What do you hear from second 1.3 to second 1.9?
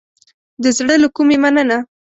مننه